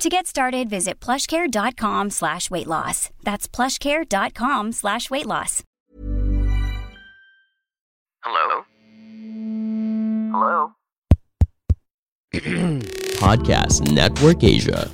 [0.00, 3.12] To get started, visit plushcare.com slash weight loss.
[3.20, 5.60] That's plushcare.com slash weight loss.
[8.24, 8.64] Hello?
[10.32, 10.56] Hello?
[13.20, 14.88] Podcast Network Asia.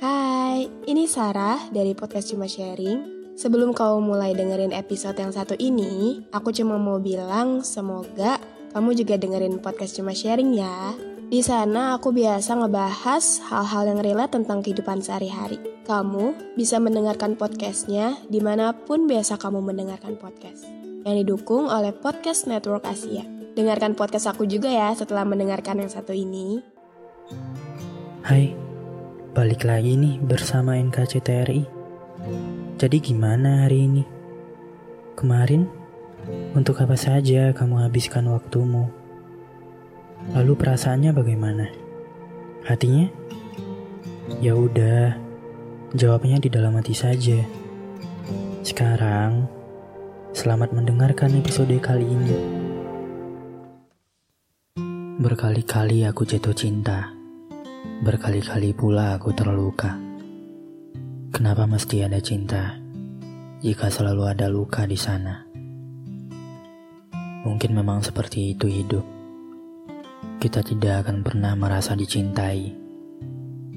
[0.00, 3.36] Hai, ini Sarah dari podcast Cuma Sharing.
[3.36, 8.40] Sebelum kau mulai dengerin episode yang satu ini, aku cuma mau bilang semoga
[8.72, 10.96] kamu juga dengerin podcast Cuma Sharing ya.
[11.26, 15.58] Di sana aku biasa ngebahas hal-hal yang relate tentang kehidupan sehari-hari.
[15.82, 20.62] Kamu bisa mendengarkan podcastnya di mana pun biasa kamu mendengarkan podcast.
[21.02, 23.26] Yang didukung oleh Podcast Network Asia.
[23.58, 26.62] Dengarkan podcast aku juga ya setelah mendengarkan yang satu ini.
[28.22, 28.54] Hai,
[29.34, 31.62] balik lagi nih bersama NKCTRI.
[32.78, 34.06] Jadi gimana hari ini?
[35.18, 35.66] Kemarin,
[36.54, 39.05] untuk apa saja kamu habiskan waktumu?
[40.32, 41.66] Lalu perasaannya bagaimana?
[42.66, 43.06] Hatinya?
[44.42, 45.14] Ya udah,
[45.94, 47.40] jawabnya di dalam hati saja.
[48.66, 49.46] Sekarang,
[50.34, 52.36] selamat mendengarkan episode kali ini.
[55.16, 57.08] Berkali-kali aku jatuh cinta.
[58.04, 59.96] Berkali-kali pula aku terluka.
[61.32, 62.76] Kenapa mesti ada cinta
[63.64, 65.40] jika selalu ada luka di sana?
[67.48, 69.15] Mungkin memang seperti itu hidup.
[70.46, 72.70] Kita tidak akan pernah merasa dicintai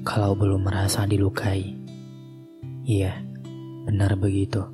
[0.06, 1.66] kalau belum merasa dilukai.
[2.86, 3.10] Iya,
[3.90, 4.70] benar begitu.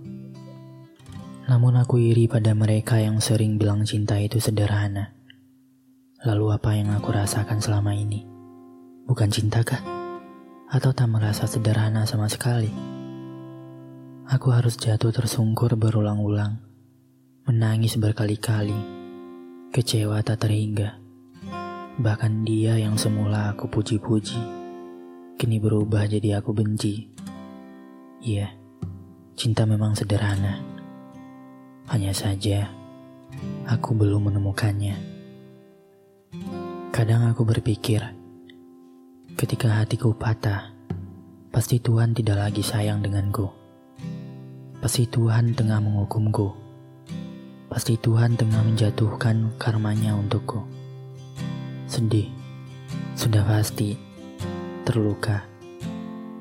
[1.49, 5.17] Namun aku iri pada mereka yang sering bilang cinta itu sederhana.
[6.21, 8.29] Lalu apa yang aku rasakan selama ini?
[9.09, 9.81] Bukan cintakah?
[10.69, 12.77] Atau tak merasa sederhana sama sekali?
[14.29, 16.61] Aku harus jatuh tersungkur berulang-ulang,
[17.49, 18.77] menangis berkali-kali,
[19.73, 21.06] kecewa tak terhingga.
[21.97, 24.37] Bahkan dia yang semula aku puji-puji,
[25.41, 27.09] kini berubah jadi aku benci.
[28.21, 28.53] Iya,
[29.33, 30.61] cinta memang sederhana.
[31.89, 32.69] Hanya saja,
[33.65, 34.93] aku belum menemukannya.
[36.93, 38.05] Kadang aku berpikir,
[39.33, 40.77] ketika hatiku patah,
[41.49, 43.49] pasti Tuhan tidak lagi sayang denganku.
[44.85, 46.53] Pasti Tuhan tengah menghukumku.
[47.73, 50.86] Pasti Tuhan tengah menjatuhkan karmanya untukku.
[51.87, 52.27] Sedih,
[53.15, 53.95] sudah pasti.
[54.83, 55.47] Terluka,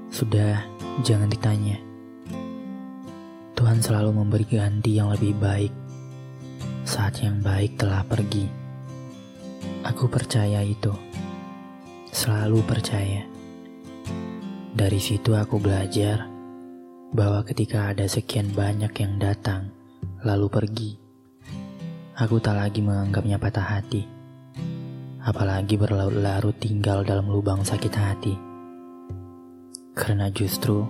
[0.09, 0.65] sudah
[1.05, 1.77] jangan ditanya.
[3.53, 5.69] Tuhan selalu memberi ganti yang lebih baik
[6.81, 8.49] saat yang baik telah pergi.
[9.85, 10.93] Aku percaya itu,
[12.09, 13.29] selalu percaya.
[14.73, 16.25] Dari situ aku belajar
[17.13, 19.69] bahwa ketika ada sekian banyak yang datang
[20.25, 20.91] lalu pergi,
[22.17, 24.14] aku tak lagi menganggapnya patah hati
[25.25, 28.37] apalagi berlarut-larut tinggal dalam lubang sakit hati.
[29.97, 30.85] Karena justru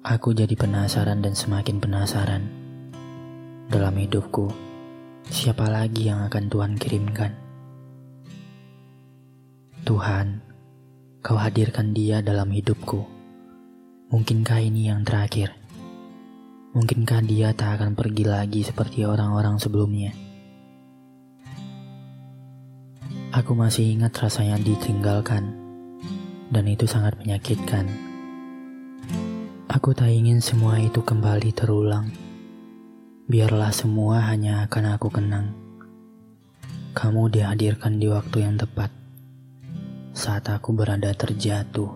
[0.00, 2.42] aku jadi penasaran dan semakin penasaran.
[3.68, 4.48] Dalam hidupku,
[5.28, 7.32] siapa lagi yang akan Tuhan kirimkan?
[9.84, 10.40] Tuhan,
[11.20, 13.04] kau hadirkan dia dalam hidupku.
[14.08, 15.52] Mungkinkah ini yang terakhir?
[16.72, 20.27] Mungkinkah dia tak akan pergi lagi seperti orang-orang sebelumnya?
[23.38, 25.54] Aku masih ingat rasanya ditinggalkan,
[26.50, 27.86] dan itu sangat menyakitkan.
[29.70, 32.10] Aku tak ingin semua itu kembali terulang.
[33.30, 35.54] Biarlah semua hanya akan aku kenang.
[36.98, 38.90] Kamu dihadirkan di waktu yang tepat.
[40.18, 41.94] Saat aku berada terjatuh,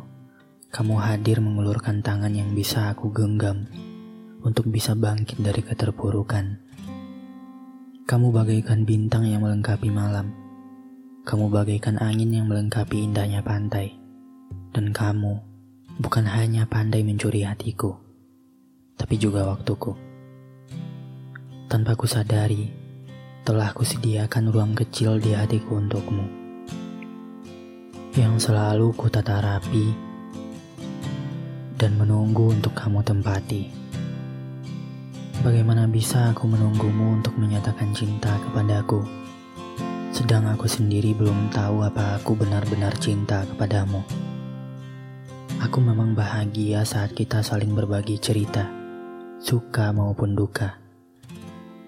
[0.70, 3.66] kamu hadir mengulurkan tangan yang bisa aku genggam
[4.46, 6.62] untuk bisa bangkit dari keterpurukan.
[8.06, 10.41] Kamu bagaikan bintang yang melengkapi malam
[11.22, 13.94] kamu bagaikan angin yang melengkapi indahnya pantai.
[14.74, 15.38] Dan kamu
[16.02, 17.94] bukan hanya pandai mencuri hatiku,
[18.98, 19.94] tapi juga waktuku.
[21.70, 22.72] Tanpa ku sadari,
[23.46, 26.26] telah kusediakan ruang kecil di hatiku untukmu.
[28.18, 29.94] Yang selalu ku tata rapi
[31.78, 33.70] dan menunggu untuk kamu tempati.
[35.46, 39.21] Bagaimana bisa aku menunggumu untuk menyatakan cinta kepadaku?
[40.22, 44.06] Sedang aku sendiri belum tahu apa aku benar-benar cinta kepadamu.
[45.58, 48.70] Aku memang bahagia saat kita saling berbagi cerita,
[49.42, 50.78] suka maupun duka.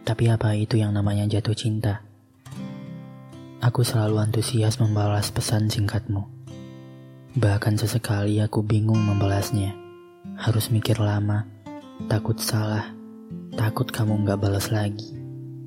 [0.03, 2.03] Tapi apa itu yang namanya jatuh cinta?
[3.63, 6.27] Aku selalu antusias membalas pesan singkatmu.
[7.39, 9.79] Bahkan sesekali aku bingung membalasnya.
[10.43, 11.47] Harus mikir lama,
[12.11, 12.91] takut salah,
[13.55, 15.15] takut kamu nggak balas lagi.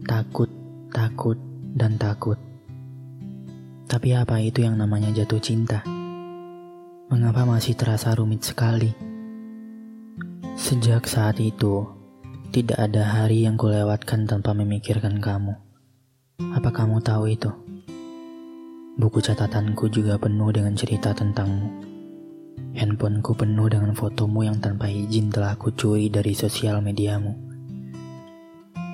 [0.04, 0.52] Takut,
[0.92, 1.40] takut,
[1.72, 2.36] dan takut.
[3.88, 5.80] Tapi apa itu yang namanya jatuh cinta?
[7.08, 8.92] Mengapa masih terasa rumit sekali?
[10.60, 11.88] Sejak saat itu,
[12.52, 15.56] tidak ada hari yang kulewatkan tanpa memikirkan kamu.
[16.52, 17.48] Apa kamu tahu itu?
[19.00, 21.72] Buku catatanku juga penuh dengan cerita tentangmu.
[22.76, 27.32] Handphoneku penuh dengan fotomu yang tanpa izin telah kucuri dari sosial mediamu.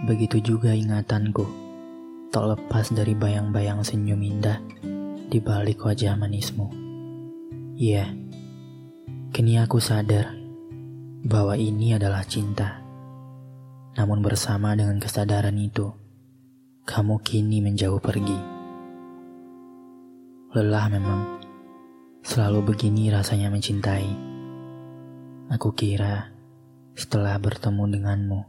[0.05, 1.62] Begitu juga ingatanku,
[2.33, 4.57] tak lepas dari bayang-bayang senyum indah
[5.29, 6.65] di balik wajah manismu.
[7.77, 8.09] Iya,
[9.29, 10.33] kini aku sadar
[11.29, 12.81] bahwa ini adalah cinta.
[13.93, 15.93] Namun bersama dengan kesadaran itu,
[16.89, 18.41] kamu kini menjauh pergi.
[20.57, 21.21] Lelah memang,
[22.25, 24.09] selalu begini rasanya mencintai.
[25.53, 26.33] Aku kira
[26.97, 28.41] setelah bertemu denganmu,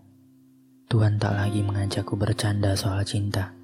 [0.88, 3.63] Tuhan tak lagi mengajakku bercanda soal cinta.